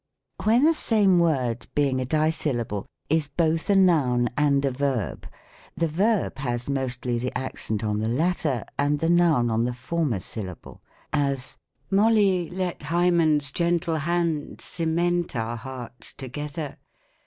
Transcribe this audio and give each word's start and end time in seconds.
When 0.45 0.63
the 0.63 0.73
same 0.73 1.19
word, 1.19 1.67
being 1.75 2.01
a 2.01 2.07
dissyllable, 2.07 2.87
is 3.07 3.27
both 3.27 3.69
a 3.69 3.75
106 3.75 3.85
THE 3.85 3.85
COMIC 3.85 4.07
ENGLISH 4.07 4.07
GRAMMAR. 4.07 4.17
noun 4.17 4.33
and 4.97 5.05
a 5.05 5.09
verb, 5.11 5.27
the 5.77 5.87
verb 5.87 6.37
has 6.39 6.67
mostly 6.67 7.19
the 7.19 7.37
accent 7.37 7.83
on 7.83 7.99
the 7.99 8.07
latter, 8.09 8.65
and 8.79 8.97
the 8.97 9.11
noun 9.11 9.51
on 9.51 9.65
the 9.65 9.75
former 9.75 10.19
syllable: 10.19 10.81
as," 11.13 11.59
Molly, 11.91 12.49
let 12.49 12.81
Hymen's 12.81 13.51
gentle 13.51 13.97
hand 13.97 14.59
Cement 14.59 15.35
our 15.35 15.55
hearts 15.57 16.13
together. 16.15 16.77